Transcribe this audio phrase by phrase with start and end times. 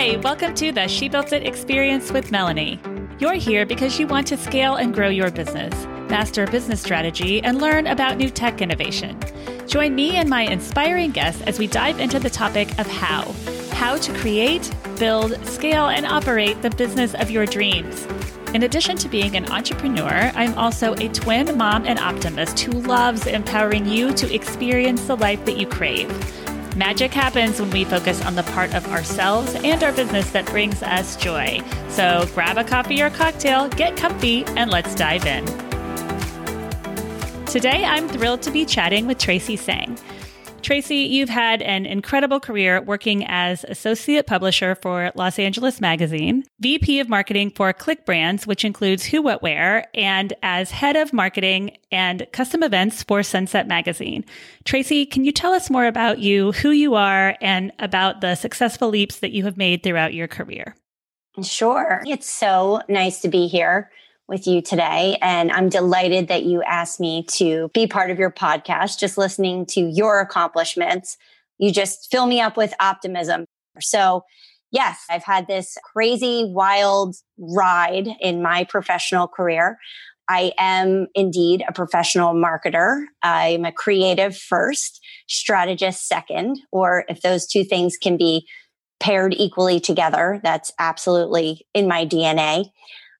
[0.00, 2.78] Hi, welcome to the She Built It experience with Melanie.
[3.18, 5.74] You're here because you want to scale and grow your business,
[6.08, 9.18] master business strategy, and learn about new tech innovation.
[9.66, 13.34] Join me and my inspiring guests as we dive into the topic of how
[13.72, 18.06] how to create, build, scale, and operate the business of your dreams.
[18.54, 23.26] In addition to being an entrepreneur, I'm also a twin mom and optimist who loves
[23.26, 26.08] empowering you to experience the life that you crave.
[26.78, 30.80] Magic happens when we focus on the part of ourselves and our business that brings
[30.80, 31.60] us joy.
[31.88, 35.44] So grab a coffee or cocktail, get comfy, and let's dive in.
[37.46, 39.98] Today, I'm thrilled to be chatting with Tracy Seng.
[40.60, 47.00] Tracy, you've had an incredible career working as associate publisher for Los Angeles Magazine, VP
[47.00, 51.76] of marketing for Clique Brands, which includes Who What Wear, and as head of marketing
[51.90, 54.24] and custom events for Sunset Magazine.
[54.64, 58.88] Tracy, can you tell us more about you, who you are, and about the successful
[58.88, 60.74] leaps that you have made throughout your career?
[61.42, 62.02] Sure.
[62.04, 63.90] It's so nice to be here
[64.28, 65.16] with you today.
[65.22, 68.98] And I'm delighted that you asked me to be part of your podcast.
[68.98, 71.16] Just listening to your accomplishments,
[71.56, 73.46] you just fill me up with optimism.
[73.80, 74.22] So,
[74.70, 79.78] yes, I've had this crazy, wild ride in my professional career.
[80.28, 83.04] I am indeed a professional marketer.
[83.22, 88.46] I'm a creative first, strategist second, or if those two things can be
[89.00, 92.66] paired equally together, that's absolutely in my DNA.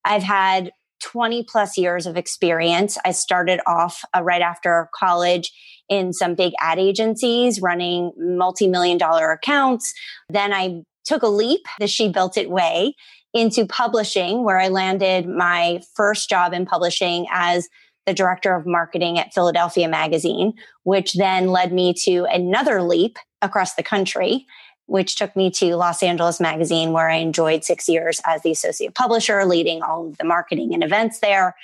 [0.05, 0.71] I've had
[1.03, 2.99] 20 plus years of experience.
[3.05, 5.53] I started off uh, right after college
[5.89, 9.93] in some big ad agencies running multi million dollar accounts.
[10.29, 12.95] Then I took a leap the She Built It way
[13.35, 17.69] into publishing, where I landed my first job in publishing as
[18.07, 20.55] the director of marketing at Philadelphia Magazine,
[20.85, 24.47] which then led me to another leap across the country
[24.89, 28.95] which took me to Los Angeles Magazine, where I enjoyed six years as the associate
[28.95, 31.55] publisher, leading all of the marketing and events there.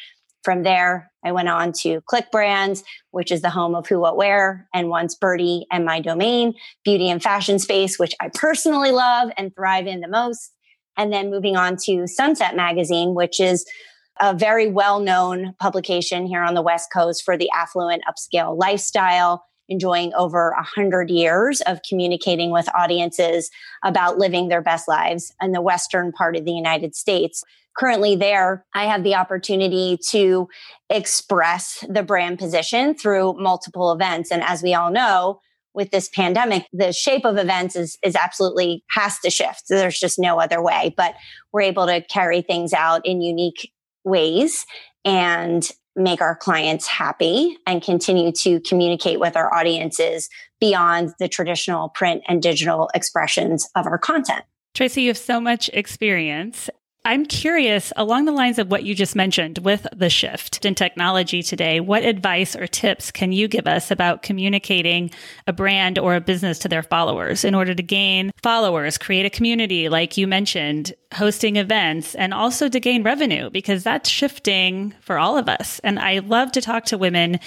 [0.42, 4.18] From there, I went on to Clique Brands, which is the home of Who What
[4.18, 6.52] Wear and once Byrdie and MyDomaine,
[6.84, 10.52] beauty and fashion space, which I personally love and thrive in the most.
[10.98, 13.64] And then moving on to Sunset Magazine, which is
[14.20, 19.46] a very well known publication here on the West Coast for the affluent upscale lifestyle
[19.68, 23.50] enjoying over a hundred years of communicating with audiences
[23.84, 27.42] about living their best lives in the Western part of the United States.
[27.76, 30.48] Currently there, I have the opportunity to
[30.90, 34.30] express the brand position through multiple events.
[34.30, 35.40] And as we all know,
[35.74, 39.64] with this pandemic, the shape of events is, is absolutely has to shift.
[39.68, 41.14] There's just no other way, but
[41.52, 43.72] we're able to carry things out in unique
[44.04, 44.64] ways
[45.04, 50.28] and make our clients happy and continue to communicate with our audiences
[50.60, 54.44] beyond the traditional print and digital expressions of our content.
[54.74, 56.68] Tracy, you have so much experience.
[57.06, 61.42] I'm curious along the lines of what you just mentioned with the shift in technology
[61.42, 65.10] today, what advice or tips can you give us about communicating
[65.46, 69.30] a brand or a business to their followers in order to gain followers, create a
[69.30, 73.50] community, like you mentioned, hosting events, and also to gain revenue?
[73.50, 75.80] Because that's shifting for all of us.
[75.80, 77.38] And I love to talk to women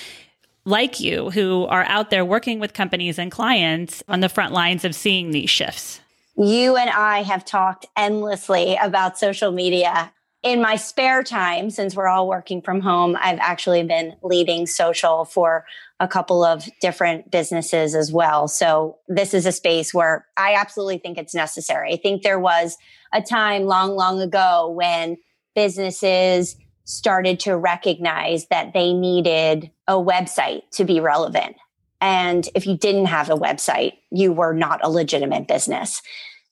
[0.66, 4.86] like you who are out there working with companies and clients on the front lines
[4.86, 6.00] of seeing these shifts
[6.38, 10.14] you and I have talked endlessly about social media.
[10.44, 15.26] In my spare time, since we're all working from home, I've actually been leading social
[15.26, 15.66] for
[16.00, 18.48] a couple of different businesses as well.
[18.48, 21.92] So this is a space where I absolutely think it's necessary.
[21.94, 22.78] I think there was
[23.12, 25.18] a time long, long ago when
[25.56, 31.56] businesses started to recognize that they needed a website to be relevant.
[32.00, 36.02] And if you didn't have a website, you were not a legitimate business.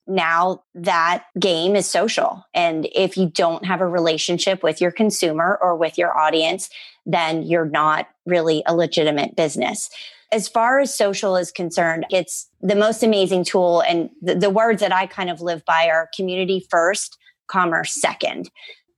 [0.08, 2.46] Now that game is social.
[2.54, 6.70] And if you don't have a relationship with your consumer or with your audience,
[7.06, 9.90] then you're not really a legitimate business.
[10.32, 13.82] As far as social is concerned, it's the most amazing tool.
[13.82, 17.18] And the, the words that I kind of live by are community first,
[17.48, 18.50] commerce second.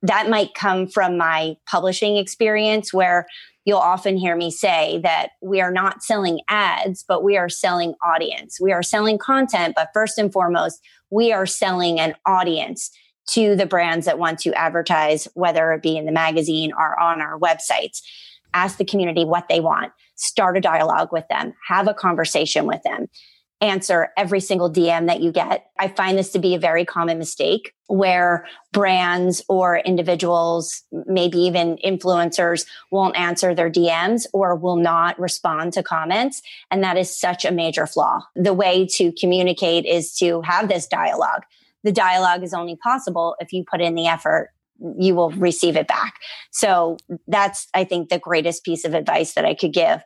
[0.02, 3.26] That might come from my publishing experience where
[3.68, 7.92] you'll often hear me say that we are not selling ads, but we are selling
[8.02, 8.58] audience.
[8.58, 10.80] We are selling content, but first and foremost,
[11.10, 12.90] we are selling an audience
[13.32, 17.20] to the brands that want to advertise, whether it be in the magazine or on
[17.20, 18.00] our websites.
[18.54, 22.82] Ask the community what they want, start a dialogue with them, have a conversation with
[22.84, 23.08] them
[23.60, 25.70] answer every single DM that you get.
[25.78, 31.76] I find this to be a very common mistake where brands or individuals, maybe even
[31.84, 36.40] influencers won't answer their DMs or will not respond to comments.
[36.70, 38.20] And that is such a major flaw.
[38.36, 41.42] The way to communicate is to have this dialogue.
[41.84, 44.50] the dialogue is only possible if you put in the effort
[44.98, 46.14] you will receive it back.
[46.50, 46.96] So
[47.26, 50.02] that's, I think, the greatest piece of advice that I could give.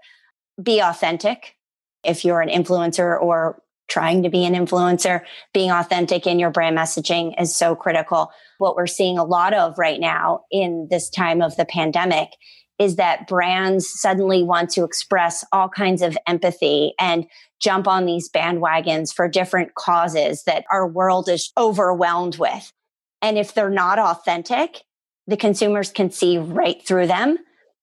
[0.63, 1.57] Be authentic.
[2.05, 5.23] If you're an influencer or trying to be an influencer,
[5.53, 8.31] being authentic in your brand messaging is so critical.
[8.59, 12.31] What we're seeing a lot of right now in this time of the pandemic
[12.79, 17.27] is that brands suddenly want to express all kinds of empathy and
[17.61, 22.73] jump on these bandwagons for different causes that our world is overwhelmed with.
[23.21, 24.83] And if they're not authentic,
[25.27, 27.39] the consumers can see right through them.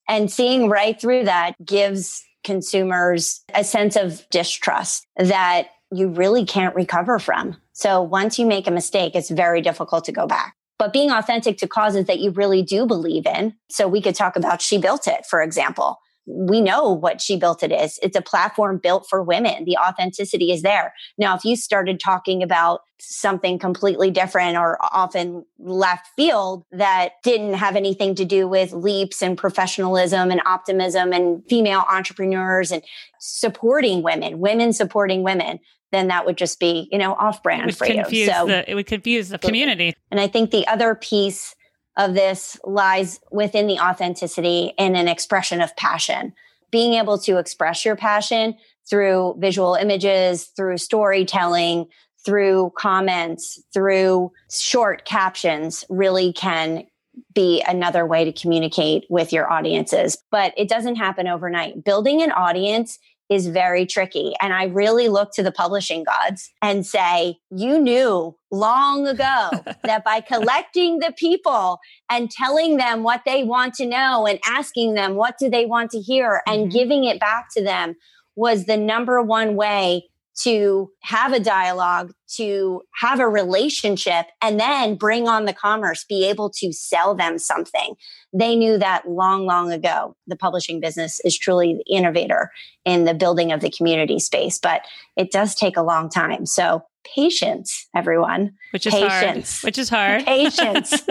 [0.08, 6.76] And seeing right through that gives consumers a sense of distrust that you really can't
[6.76, 7.58] recover from.
[7.74, 10.56] So once you make a mistake, it's very difficult to go back.
[10.78, 13.56] But being authentic to causes that you really do believe in.
[13.70, 16.00] So we could talk about She Built It, for example
[16.32, 18.00] we know what she built it is.
[18.04, 19.66] It's a platform built for women.
[19.66, 20.94] The authenticity is there.
[21.18, 27.54] Now, if you started talking about something completely different or often left field that didn't
[27.56, 32.84] have anything to do with leaps and professionalism and optimism and female entrepreneurs and
[33.20, 35.60] supporting women, women supporting women,
[35.92, 38.04] then that would just be, you know, off brand for you.
[38.28, 39.96] So the, it would confuse the community.
[40.12, 41.56] And I think the other piece
[41.98, 46.34] of this lies within the authenticity and an expression of passion.
[46.72, 48.56] Being able to express your passion
[48.90, 51.88] through visual images, through storytelling,
[52.26, 56.86] through comments, through short captions really can
[57.34, 60.18] be another way to communicate with your audiences.
[60.32, 61.84] But it doesn't happen overnight.
[61.84, 63.00] Building an audience
[63.30, 64.34] is very tricky.
[64.42, 69.50] And I really look to the publishing gods and say, you knew long ago
[69.84, 71.80] that by collecting the people
[72.10, 75.92] and telling them what they want to know and asking them what do they want
[75.92, 76.78] to hear and mm-hmm.
[76.78, 77.96] giving it back to them
[78.36, 80.10] was the number one way
[80.44, 86.28] to have a dialogue, to have a relationship, and then bring on the commerce, be
[86.30, 87.96] able to sell them something.
[88.32, 90.16] They knew that long, long ago.
[90.28, 92.52] The publishing business is truly the innovator
[92.86, 94.82] in the building of the community space, but
[95.18, 96.46] it does take a long time.
[96.46, 98.54] So patience, everyone.
[98.72, 99.62] Which is patience.
[99.62, 99.68] hard.
[99.68, 100.26] Which is hard.
[100.26, 100.94] Patience.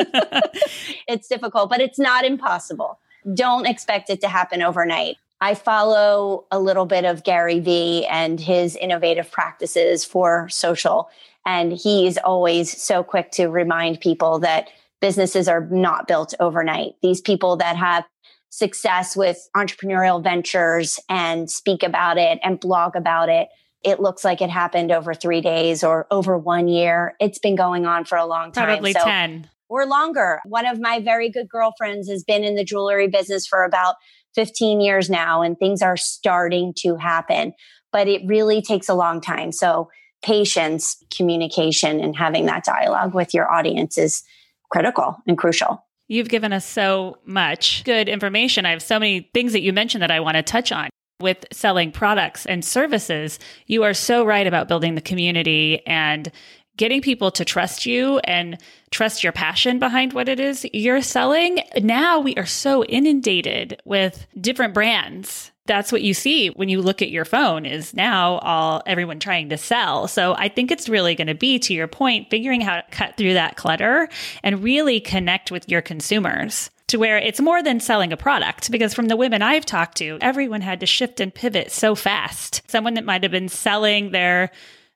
[1.06, 2.98] it's difficult, but it's not impossible.
[3.34, 5.16] Don't expect it to happen overnight.
[5.40, 11.10] I follow a little bit of Gary Vee and his innovative practices for social.
[11.46, 14.68] And he's always so quick to remind people that
[15.00, 16.94] businesses are not built overnight.
[17.02, 18.04] These people that have
[18.50, 23.48] success with entrepreneurial ventures and speak about it and blog about it,
[23.84, 27.14] it looks like it happened over three days or over one year.
[27.20, 28.66] It's been going on for a long time.
[28.66, 30.40] Probably so, 10 or longer.
[30.44, 33.96] One of my very good girlfriends has been in the jewelry business for about
[34.38, 37.52] 15 years now and things are starting to happen,
[37.90, 39.50] but it really takes a long time.
[39.50, 39.90] So
[40.22, 44.22] patience, communication, and having that dialogue with your audience is
[44.70, 45.84] critical and crucial.
[46.06, 48.64] You've given us so much good information.
[48.64, 50.88] I have so many things that you mentioned that I want to touch on
[51.20, 53.40] with selling products and services.
[53.66, 56.30] You are so right about building the community and
[56.78, 58.56] getting people to trust you and
[58.90, 61.60] trust your passion behind what it is you're selling.
[61.82, 65.50] Now we are so inundated with different brands.
[65.66, 69.50] That's what you see when you look at your phone is now all everyone trying
[69.50, 70.08] to sell.
[70.08, 73.18] So I think it's really going to be to your point figuring how to cut
[73.18, 74.08] through that clutter
[74.42, 78.94] and really connect with your consumers to where it's more than selling a product because
[78.94, 82.62] from the women I've talked to, everyone had to shift and pivot so fast.
[82.66, 84.50] Someone that might have been selling their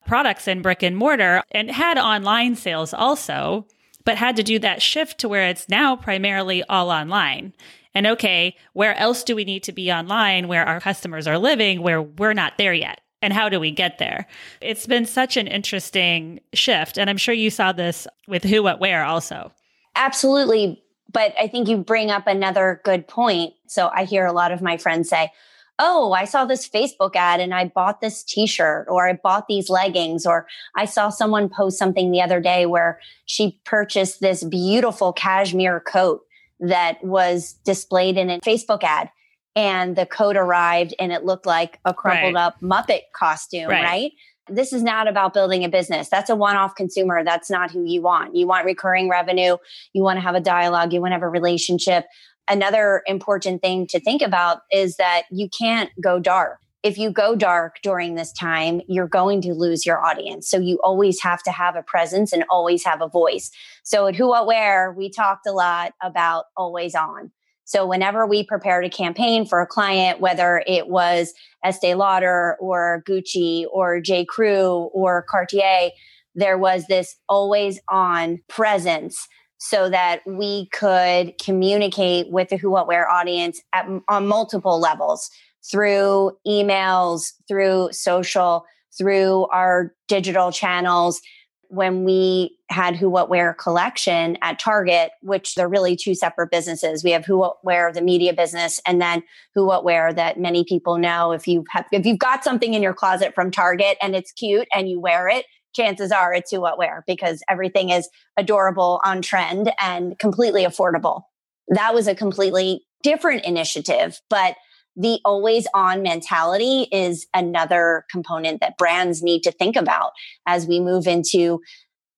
[0.06, 3.66] products in brick and mortar and had online sales also,
[4.04, 7.52] but had to do that shift to where it's now primarily all online.
[7.94, 11.82] And okay, where else do we need to be online where our customers are living
[11.82, 13.00] where we're not there yet?
[13.20, 14.26] And how do we get there?
[14.60, 16.98] It's been such an interesting shift.
[16.98, 19.52] And I'm sure you saw this with Who, What, Wear also.
[19.94, 20.82] Absolutely.
[21.12, 23.52] But I think you bring up another good point.
[23.68, 25.30] So I hear a lot of my friends say,
[25.78, 29.48] oh, I saw this Facebook ad and I bought this t shirt or I bought
[29.48, 34.44] these leggings or I saw someone post something the other day where she purchased this
[34.44, 36.22] beautiful cashmere coat
[36.60, 39.10] that was displayed in a Facebook ad.
[39.54, 42.42] And the coat arrived and it looked like a crumpled right.
[42.42, 43.82] up Muppet costume, right.
[43.82, 44.12] right?
[44.48, 46.08] This is not about building a business.
[46.08, 47.22] That's a one off consumer.
[47.22, 48.34] That's not who you want.
[48.34, 49.56] You want recurring revenue.
[49.92, 50.92] You want to have a dialogue.
[50.92, 52.06] You want to have a relationship
[52.48, 56.58] another important thing to think about is that you can't go dark.
[56.82, 60.50] If you go dark during this time, you're going to lose your audience.
[60.50, 63.50] So you always have to have a presence and always have a voice.
[63.84, 67.30] So at Who What Wear, we talked a lot about always on.
[67.64, 71.32] So whenever we prepared a campaign for a client, whether it was
[71.64, 74.24] Estee Lauder or Gucci or J.
[74.24, 75.90] Crew or Cartier,
[76.34, 79.28] there was this always on presence
[79.64, 85.30] so that we could communicate with the Who What Wear audience at, on multiple levels
[85.70, 88.64] through emails, through social,
[88.98, 91.20] through our digital channels.
[91.68, 97.04] When we had Who What Wear collection at Target, which they're really two separate businesses.
[97.04, 99.22] We have Who What Wear, the media business, and then
[99.54, 101.30] Who What Wear that many people know.
[101.30, 104.66] If you have, if you've got something in your closet from Target and it's cute
[104.74, 109.22] and you wear it, chances are it's Who What Wear because everything is adorable, on
[109.22, 111.22] trend, and completely affordable.
[111.68, 114.56] That was a completely different initiative, but
[114.96, 120.12] the always on mentality is another component that brands need to think about
[120.46, 121.60] as we move into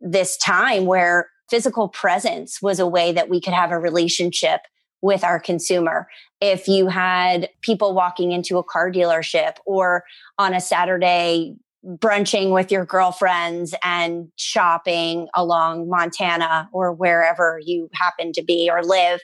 [0.00, 4.62] this time where physical presence was a way that we could have a relationship
[5.02, 6.08] with our consumer.
[6.40, 10.04] If you had people walking into a car dealership or
[10.38, 18.32] on a Saturday brunching with your girlfriends and shopping along Montana or wherever you happen
[18.32, 19.20] to be or live.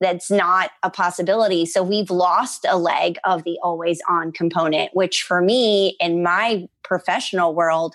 [0.00, 1.64] That's not a possibility.
[1.64, 6.66] So we've lost a leg of the always on component, which for me in my
[6.82, 7.94] professional world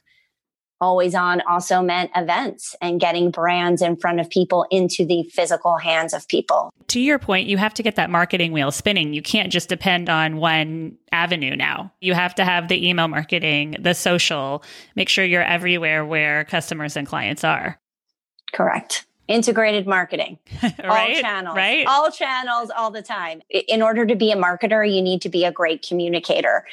[0.82, 5.78] always on also meant events and getting brands in front of people into the physical
[5.78, 6.72] hands of people.
[6.88, 9.14] To your point, you have to get that marketing wheel spinning.
[9.14, 11.92] You can't just depend on one avenue now.
[12.02, 14.64] You have to have the email marketing, the social,
[14.96, 17.80] make sure you're everywhere where customers and clients are.
[18.54, 19.06] Correct.
[19.28, 20.84] Integrated marketing, right?
[20.84, 21.86] all channels, right?
[21.88, 23.44] all channels, all the time.
[23.50, 26.66] In order to be a marketer, you need to be a great communicator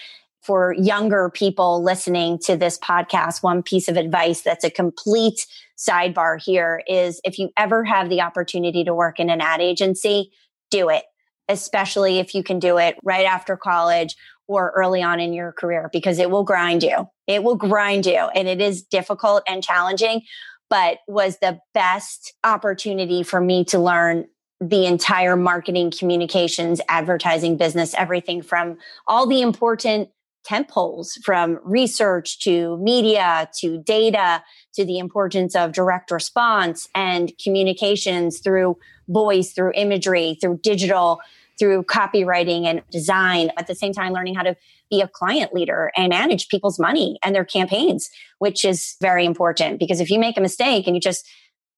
[0.47, 5.45] for younger people listening to this podcast, one piece of advice that's a complete
[5.77, 10.31] sidebar here is if you ever have the opportunity to work in an ad agency,
[10.71, 11.03] do it,
[11.49, 14.15] especially if you can do it right after college
[14.47, 17.09] or early on in your career, because it will grind you.
[17.27, 18.29] It will grind you.
[18.35, 20.23] And it is difficult and challenging,
[20.71, 24.27] but was the best opportunity for me to learn
[24.61, 30.09] the entire marketing, communications, advertising business, everything from all the important
[30.47, 34.43] tent poles from research to media to data
[34.75, 38.77] to the importance of direct response and communications through
[39.09, 41.21] voice, through imagery, through digital,
[41.59, 43.51] through copywriting and design.
[43.57, 44.57] At the same time, learning how to
[44.89, 49.81] be a client leader and manage people's money and their campaigns, which is very important
[49.81, 51.27] because if you make a mistake and you just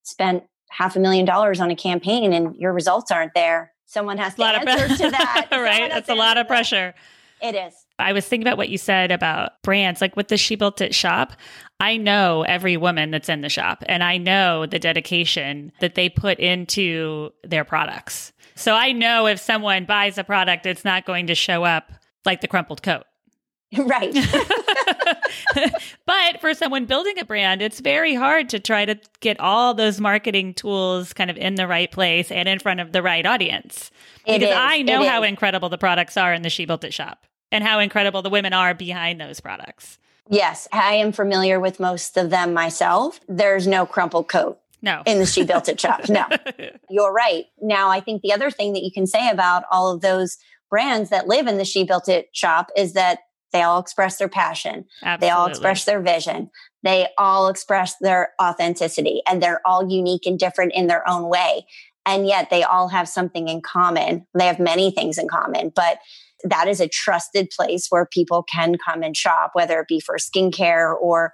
[0.02, 4.34] spent half a million dollars on a campaign and your results aren't there, someone has
[4.34, 5.48] to answer to that.
[5.52, 5.88] right.
[5.90, 6.94] That's a lot of pressure.
[7.40, 7.72] It is.
[7.98, 10.94] I was thinking about what you said about brands, like with the She Built It
[10.94, 11.32] shop.
[11.80, 16.08] I know every woman that's in the shop and I know the dedication that they
[16.08, 18.32] put into their products.
[18.54, 21.92] So I know if someone buys a product, it's not going to show up
[22.24, 23.04] like the crumpled coat.
[23.76, 24.14] Right.
[26.06, 30.00] but for someone building a brand, it's very hard to try to get all those
[30.00, 33.90] marketing tools kind of in the right place and in front of the right audience.
[34.24, 34.56] It because is.
[34.58, 37.78] I know how incredible the products are in the She Built It shop and how
[37.78, 39.98] incredible the women are behind those products.
[40.30, 43.20] Yes, I am familiar with most of them myself.
[43.28, 45.02] There's no crumpled coat No.
[45.06, 46.08] in the She Built It shop.
[46.08, 46.26] No,
[46.90, 47.46] you're right.
[47.62, 50.36] Now, I think the other thing that you can say about all of those
[50.68, 53.20] brands that live in the She Built It shop is that
[53.54, 54.84] they all express their passion.
[55.02, 55.26] Absolutely.
[55.26, 56.50] They all express their vision.
[56.82, 61.64] They all express their authenticity and they're all unique and different in their own way.
[62.04, 64.26] And yet they all have something in common.
[64.34, 65.98] They have many things in common, but
[66.44, 70.16] that is a trusted place where people can come and shop, whether it be for
[70.16, 71.32] skincare or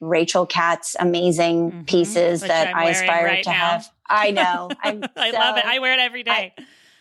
[0.00, 3.56] Rachel Katz's amazing Mhm, pieces which that I'm I aspire right to now.
[3.56, 3.88] have.
[4.08, 4.70] I know.
[4.82, 5.64] I'm I so- love it.
[5.66, 6.54] I wear it every day.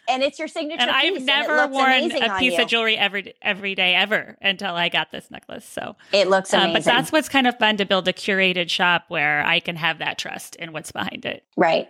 [0.10, 3.34] and it's your signature and I've and never looks worn a piece of jewelry every
[3.42, 5.66] every day ever until I got this necklace.
[5.66, 6.74] So, It looks um, amazing.
[6.74, 10.00] but that's what's kind of fun to build a curated shop where I can have
[10.00, 11.44] that trust in what's behind it.
[11.58, 11.88] Right.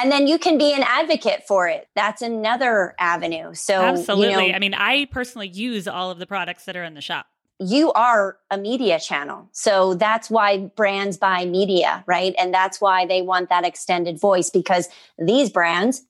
[0.00, 1.88] And then you can be an advocate for it.
[1.96, 3.52] That's another avenue.
[3.54, 4.30] So, Absolutely.
[4.30, 7.00] you know, I mean, I personally use all of the products that are in the
[7.00, 7.26] shop.
[7.60, 9.48] you are a media channel.
[9.52, 12.34] So that's why brands buy media, right?
[12.38, 14.88] And that's why they want that extended voice because
[15.18, 16.04] these brands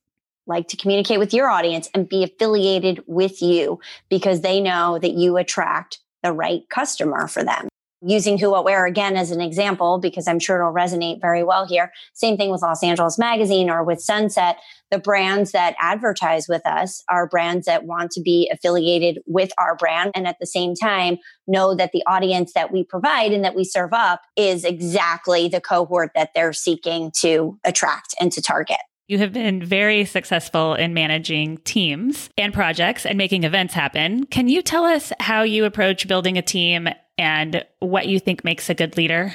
[0.47, 5.12] like to communicate with your audience and be affiliated with you because they know that
[5.12, 7.68] you attract the right customer for them.
[8.00, 11.67] Using Who What Wear again as an example, because I'm sure it'll resonate very well
[11.67, 11.93] here.
[12.14, 14.59] Same thing with Los Angeles Magazine or with Sunset.
[14.90, 19.76] The brands that advertise with us are brands that want to be affiliated with our
[19.76, 23.57] brand and at the same time know that the audience that we provide and that
[23.57, 28.78] we serve up is exactly the cohort that they're seeking to attract and to target.
[29.09, 34.27] You have been very successful in managing teams and projects and making events happen.
[34.27, 38.69] Can you tell us how you approach building a team and what you think makes
[38.69, 39.33] a good leader?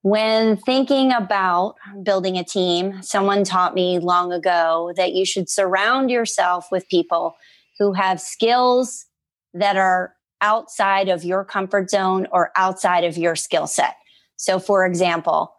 [0.00, 6.10] When thinking about building a team, someone taught me long ago that you should surround
[6.10, 7.36] yourself with people
[7.78, 9.04] who have skills
[9.52, 13.96] that are outside of your comfort zone or outside of your skill set.
[14.36, 15.52] So, for example,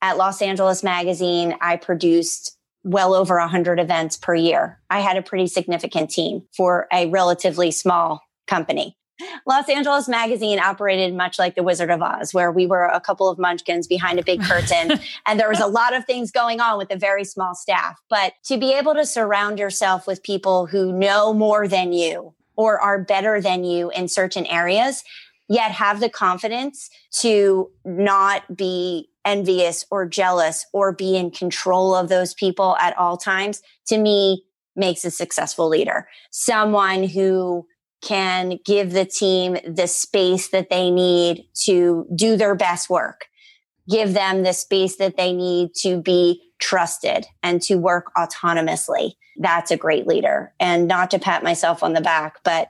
[0.00, 2.55] at Los Angeles Magazine, I produced
[2.86, 4.80] well over 100 events per year.
[4.88, 8.96] I had a pretty significant team for a relatively small company.
[9.46, 13.28] Los Angeles Magazine operated much like the Wizard of Oz, where we were a couple
[13.28, 16.78] of munchkins behind a big curtain, and there was a lot of things going on
[16.78, 17.98] with a very small staff.
[18.08, 22.78] But to be able to surround yourself with people who know more than you or
[22.78, 25.02] are better than you in certain areas,
[25.48, 26.90] yet have the confidence
[27.20, 33.18] to not be envious or jealous or be in control of those people at all
[33.18, 34.44] times, to me,
[34.76, 36.08] makes a successful leader.
[36.30, 37.66] Someone who
[38.02, 43.26] can give the team the space that they need to do their best work,
[43.88, 49.12] give them the space that they need to be trusted and to work autonomously.
[49.38, 50.52] That's a great leader.
[50.60, 52.68] And not to pat myself on the back, but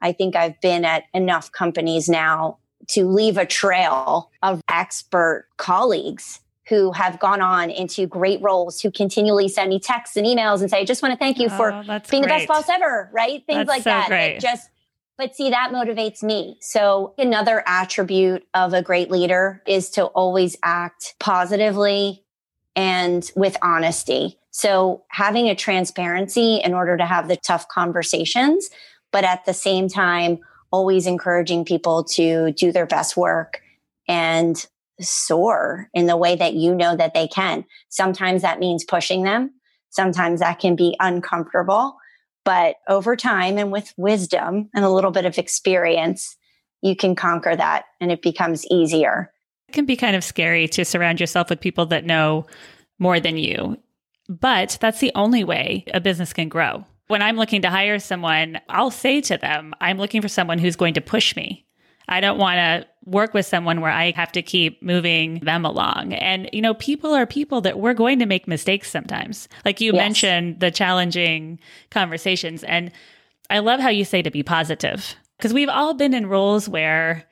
[0.00, 2.59] I think I've been at enough companies now
[2.90, 8.90] to leave a trail of expert colleagues who have gone on into great roles who
[8.90, 11.72] continually send me texts and emails and say, I just want to thank you for
[11.72, 12.22] oh, being great.
[12.22, 13.44] the best boss ever, right?
[13.44, 14.08] Things that's like so that.
[14.08, 14.34] Great.
[14.34, 14.70] That just
[15.20, 16.56] but see, that motivates me.
[16.62, 22.24] So another attribute of a great leader is to always act positively
[22.74, 24.38] and with honesty.
[24.50, 28.70] So having a transparency in order to have the tough conversations,
[29.12, 30.38] but at the same time,
[30.70, 33.60] always encouraging people to do their best work
[34.08, 34.66] and
[35.00, 37.64] soar in the way that you know that they can.
[37.88, 39.52] Sometimes that means pushing them.
[39.90, 41.96] Sometimes that can be uncomfortable,
[42.44, 46.36] but over time and with wisdom and a little bit of experience,
[46.80, 49.32] you can conquer that and it becomes easier.
[49.68, 52.46] It can be kind of scary to surround yourself with people that know
[52.98, 53.78] more than you.
[54.28, 56.84] But that's the only way a business can grow.
[57.10, 60.76] When I'm looking to hire someone, I'll say to them, I'm looking for someone who's
[60.76, 61.66] going to push me.
[62.08, 66.12] I don't want to work with someone where I have to keep moving them along.
[66.12, 69.48] And, you know, people are people that we're going to make mistakes sometimes.
[69.64, 70.00] Like you yes.
[70.00, 71.58] mentioned, the challenging
[71.90, 72.62] conversations.
[72.62, 72.92] And
[73.50, 77.26] I love how you say to be positive because we've all been in roles where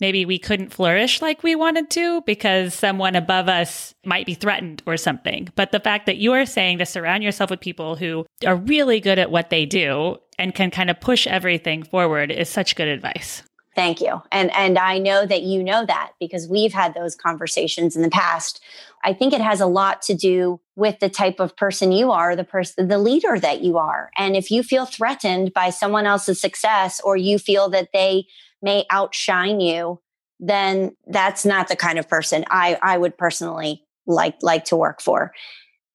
[0.00, 4.82] maybe we couldn't flourish like we wanted to because someone above us might be threatened
[4.86, 5.48] or something.
[5.54, 9.00] But the fact that you are saying to surround yourself with people who are really
[9.00, 12.88] good at what they do and can kind of push everything forward is such good
[12.88, 13.42] advice.
[13.74, 14.22] Thank you.
[14.30, 18.10] And and I know that you know that because we've had those conversations in the
[18.10, 18.62] past.
[19.02, 22.36] I think it has a lot to do with the type of person you are,
[22.36, 24.10] the person the leader that you are.
[24.16, 28.26] And if you feel threatened by someone else's success or you feel that they
[28.64, 30.00] may outshine you,
[30.40, 35.00] then that's not the kind of person I I would personally like like to work
[35.00, 35.32] for.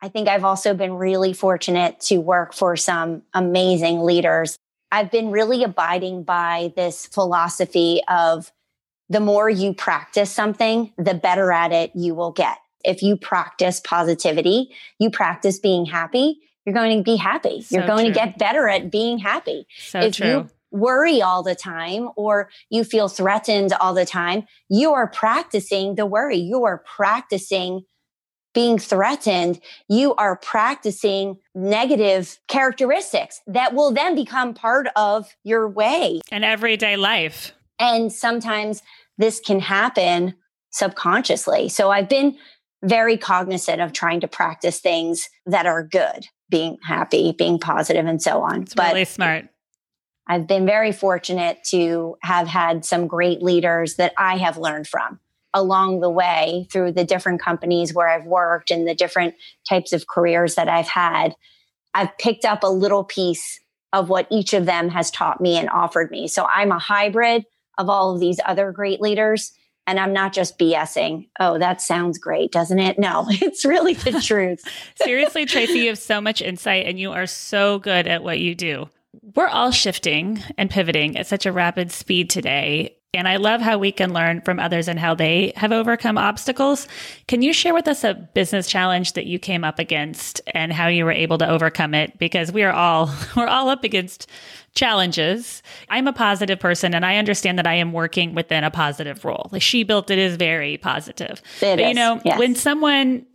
[0.02, 4.58] I think I've also been really fortunate to work for some amazing leaders
[4.92, 8.52] I've been really abiding by this philosophy of
[9.10, 12.58] the more you practice something, the better at it you will get.
[12.84, 17.62] If you practice positivity, you practice being happy, you're going to be happy.
[17.62, 18.14] So you're going true.
[18.14, 19.68] to get better at being happy.
[19.78, 20.28] So if true.
[20.28, 25.96] you worry all the time or you feel threatened all the time, you are practicing
[25.96, 26.38] the worry.
[26.38, 27.84] You are practicing
[28.54, 36.20] being threatened, you are practicing negative characteristics that will then become part of your way
[36.32, 37.54] and everyday life.
[37.78, 38.82] And sometimes
[39.18, 40.36] this can happen
[40.72, 41.70] subconsciously.
[41.70, 42.38] So I've been
[42.84, 48.22] very cognizant of trying to practice things that are good, being happy, being positive, and
[48.22, 48.64] so on.
[48.64, 49.48] It's but really smart.
[50.30, 55.20] I've been very fortunate to have had some great leaders that I have learned from
[55.56, 59.34] along the way through the different companies where I've worked and the different
[59.68, 61.36] types of careers that I've had,
[61.96, 63.60] I've picked up a little piece
[63.92, 66.28] of what each of them has taught me and offered me.
[66.28, 67.46] So I'm a hybrid
[67.80, 69.52] of all of these other great leaders.
[69.88, 71.30] And I'm not just BSing.
[71.39, 73.00] Oh, that sounds great, doesn't it?
[73.00, 74.62] No, it's really the truth.
[74.94, 78.54] Seriously, Tracy, you have so much insight and you are so good at what you
[78.54, 78.88] do.
[79.36, 82.95] We're all shifting and pivoting at such a rapid speed today.
[83.12, 86.88] And I love how we can learn from others and how they have overcome obstacles.
[87.28, 90.88] Can you share with us a business challenge that you came up against and how
[90.89, 92.19] you were able to overcome it?
[92.19, 94.30] Because we are all, we're all up against
[94.76, 95.63] challenges.
[95.89, 99.50] I'm a positive person and I understand that I am working within a positive role.
[99.52, 101.41] Like she built it is very positive.
[101.62, 101.88] It but is.
[101.88, 102.38] you know, yes.
[102.38, 103.26] when someone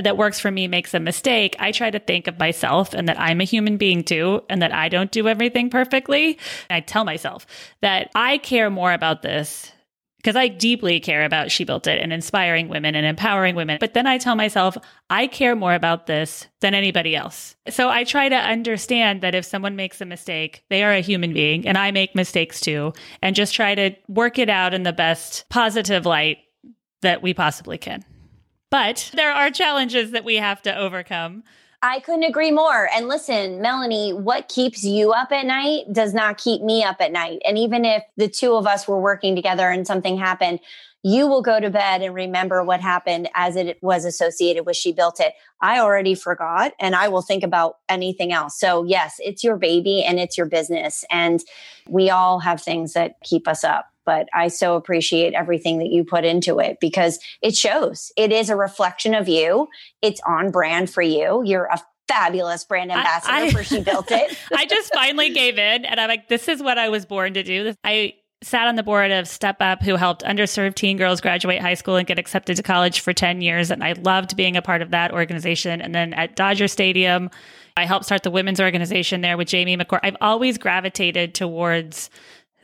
[0.00, 3.20] that works for me makes a mistake, I try to think of myself and that
[3.20, 6.38] I'm a human being too, and that I don't do everything perfectly.
[6.70, 7.46] I tell myself
[7.82, 9.70] that I care more about this
[10.24, 13.76] because I deeply care about She Built It and inspiring women and empowering women.
[13.78, 14.74] But then I tell myself,
[15.10, 17.56] I care more about this than anybody else.
[17.68, 21.34] So I try to understand that if someone makes a mistake, they are a human
[21.34, 24.94] being and I make mistakes too, and just try to work it out in the
[24.94, 26.38] best positive light
[27.02, 28.02] that we possibly can.
[28.74, 31.44] But there are challenges that we have to overcome.
[31.80, 32.88] I couldn't agree more.
[32.92, 37.12] And listen, Melanie, what keeps you up at night does not keep me up at
[37.12, 37.40] night.
[37.46, 40.58] And even if the two of us were working together and something happened,
[41.04, 44.92] you will go to bed and remember what happened as it was associated with She
[44.92, 45.34] Built It.
[45.60, 48.58] I already forgot and I will think about anything else.
[48.58, 51.04] So, yes, it's your baby and it's your business.
[51.12, 51.44] And
[51.88, 56.04] we all have things that keep us up but I so appreciate everything that you
[56.04, 58.12] put into it because it shows.
[58.16, 59.68] It is a reflection of you.
[60.02, 61.42] It's on brand for you.
[61.44, 64.36] You're a fabulous brand ambassador I, I, for She Built It.
[64.54, 67.42] I just finally gave in and I'm like, this is what I was born to
[67.42, 67.74] do.
[67.82, 71.74] I sat on the board of Step Up, who helped underserved teen girls graduate high
[71.74, 73.70] school and get accepted to college for 10 years.
[73.70, 75.80] And I loved being a part of that organization.
[75.80, 77.30] And then at Dodger Stadium,
[77.76, 80.00] I helped start the women's organization there with Jamie McCourt.
[80.02, 82.10] I've always gravitated towards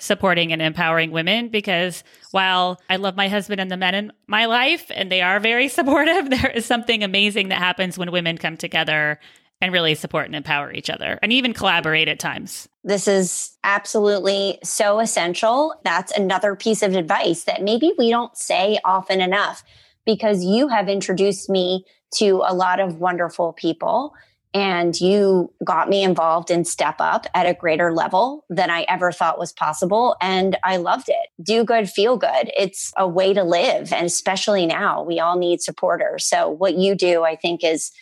[0.01, 4.47] supporting and empowering women because while I love my husband and the men in my
[4.47, 8.57] life and they are very supportive, there is something amazing that happens when women come
[8.57, 9.19] together
[9.61, 12.69] and really support and empower each other and even collaborate at times.
[12.83, 15.75] This is absolutely so essential.
[15.85, 19.63] That's another piece of advice that maybe we don't say often enough
[20.07, 21.85] because you have introduced me
[22.15, 24.15] to a lot of wonderful people
[24.53, 29.13] and you got me involved in Step Up at a greater level than I ever
[29.13, 30.17] thought was possible.
[30.21, 31.29] And I loved it.
[31.41, 32.51] Do good, feel good.
[32.57, 33.93] It's a way to live.
[33.93, 36.25] And especially now, we all need supporters.
[36.27, 37.93] So, what you do, I think, is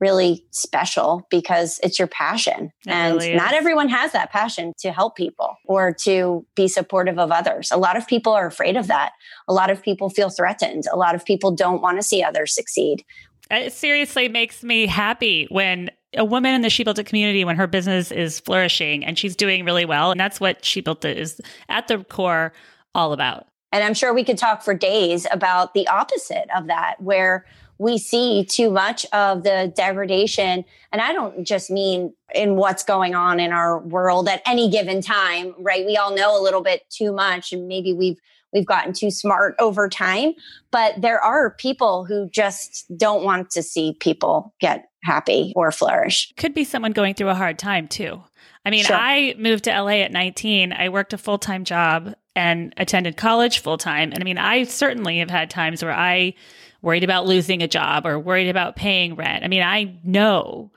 [0.00, 2.72] really special because it's your passion.
[2.86, 7.18] It and really not everyone has that passion to help people or to be supportive
[7.18, 7.70] of others.
[7.70, 9.12] A lot of people are afraid of that.
[9.46, 10.84] A lot of people feel threatened.
[10.92, 13.04] A lot of people don't want to see others succeed
[13.50, 17.56] it seriously makes me happy when a woman in the She Built It community, when
[17.56, 20.10] her business is flourishing and she's doing really well.
[20.10, 22.52] And that's what She Built It is at the core
[22.94, 23.46] all about.
[23.72, 27.44] And I'm sure we could talk for days about the opposite of that, where
[27.78, 30.64] we see too much of the degradation.
[30.92, 35.00] And I don't just mean in what's going on in our world at any given
[35.00, 35.84] time, right?
[35.84, 38.20] We all know a little bit too much, and maybe we've
[38.54, 40.32] we've gotten too smart over time.
[40.70, 46.32] But there are people who just don't want to see people get happy or flourish.
[46.36, 48.22] Could be someone going through a hard time too.
[48.64, 48.96] I mean, sure.
[48.96, 50.72] I moved to LA at 19.
[50.72, 54.12] I worked a full time job and attended college full time.
[54.12, 56.34] And I mean, I certainly have had times where I
[56.82, 59.44] worried about losing a job or worried about paying rent.
[59.44, 60.70] I mean, I know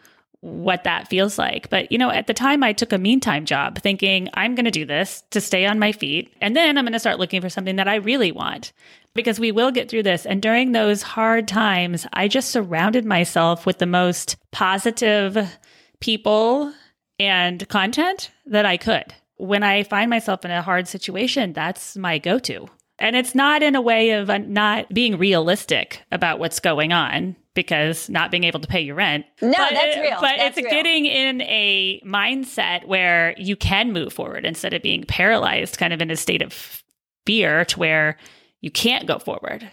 [0.47, 1.69] what that feels like.
[1.69, 4.71] But, you know, at the time I took a meantime job thinking I'm going to
[4.71, 6.33] do this to stay on my feet.
[6.41, 8.71] And then I'm going to start looking for something that I really want
[9.13, 10.25] because we will get through this.
[10.25, 15.57] And during those hard times, I just surrounded myself with the most positive
[15.99, 16.73] people
[17.19, 19.13] and content that I could.
[19.35, 22.67] When I find myself in a hard situation, that's my go to.
[22.99, 27.35] And it's not in a way of uh, not being realistic about what's going on
[27.53, 29.25] because not being able to pay your rent.
[29.41, 30.21] No, but, that's real.
[30.21, 30.71] But that's it's real.
[30.71, 36.01] getting in a mindset where you can move forward instead of being paralyzed kind of
[36.01, 36.83] in a state of
[37.25, 38.17] fear to where
[38.61, 39.69] you can't go forward.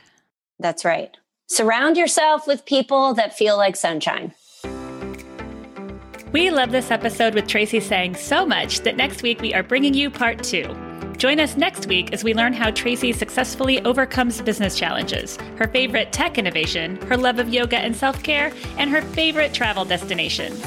[0.59, 1.17] That's right.
[1.47, 4.35] Surround yourself with people that feel like sunshine.
[6.33, 9.95] We love this episode with Tracy Seng so much that next week we are bringing
[9.95, 10.75] you part two.
[11.17, 16.13] Join us next week as we learn how Tracy successfully overcomes business challenges, her favorite
[16.13, 20.61] tech innovation, her love of yoga and self care, and her favorite travel destinations.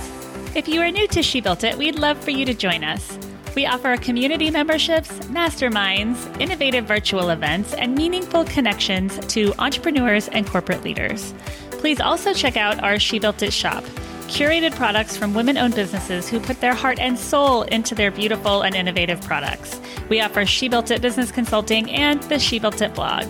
[0.56, 3.20] If you are new to She Built It, we'd love for you to join us.
[3.56, 10.84] We offer community memberships, masterminds, innovative virtual events, and meaningful connections to entrepreneurs and corporate
[10.84, 11.34] leaders.
[11.72, 13.84] Please also check out our She Built It shop
[14.28, 18.62] curated products from women owned businesses who put their heart and soul into their beautiful
[18.62, 19.80] and innovative products.
[20.10, 23.26] We offer She Built It business consulting and the She Built It blog.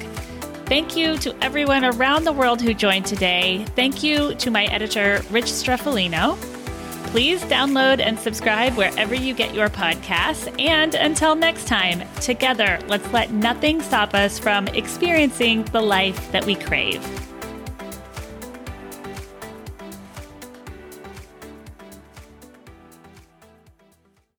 [0.68, 3.66] Thank you to everyone around the world who joined today.
[3.76, 6.38] Thank you to my editor, Rich Streffolino.
[7.12, 10.54] Please download and subscribe wherever you get your podcasts.
[10.60, 16.46] And until next time, together, let's let nothing stop us from experiencing the life that
[16.46, 17.27] we crave.